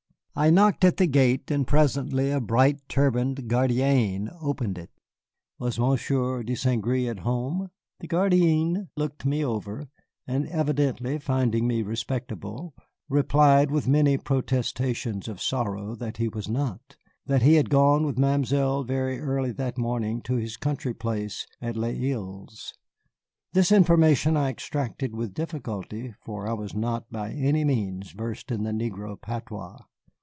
I 0.33 0.49
knocked 0.49 0.85
at 0.85 0.95
the 0.95 1.07
gate, 1.07 1.51
and 1.51 1.67
presently 1.67 2.31
a 2.31 2.39
bright 2.39 2.79
turbaned 2.87 3.49
gardienne 3.49 4.29
opened 4.41 4.77
it. 4.77 4.89
Was 5.59 5.77
Monsieur 5.77 6.41
de 6.41 6.55
Saint 6.55 6.81
Gré 6.83 7.11
at 7.11 7.19
home. 7.19 7.69
The 7.99 8.07
gardienne 8.07 8.87
looked 8.95 9.25
me 9.25 9.43
over, 9.43 9.89
and 10.25 10.47
evidently 10.47 11.19
finding 11.19 11.67
me 11.67 11.81
respectable, 11.83 12.73
replied 13.09 13.71
with 13.71 13.89
many 13.89 14.17
protestations 14.17 15.27
of 15.27 15.41
sorrow 15.41 15.95
that 15.95 16.15
he 16.15 16.29
was 16.29 16.47
not, 16.47 16.95
that 17.25 17.41
he 17.43 17.55
had 17.55 17.69
gone 17.69 18.05
with 18.05 18.17
Mamselle 18.17 18.85
very 18.85 19.19
early 19.19 19.51
that 19.51 19.77
morning 19.77 20.21
to 20.23 20.35
his 20.35 20.55
country 20.55 20.93
place 20.93 21.45
at 21.61 21.75
Les 21.75 21.95
Îles. 21.99 22.71
This 23.51 23.69
information 23.69 24.37
I 24.37 24.49
extracted 24.49 25.13
with 25.13 25.33
difficulty, 25.33 26.13
for 26.23 26.47
I 26.47 26.53
was 26.53 26.73
not 26.73 27.11
by 27.11 27.31
any 27.33 27.65
means 27.65 28.11
versed 28.13 28.49
in 28.49 28.63
the 28.63 28.71
negro 28.71 29.19
patois. 29.19 29.77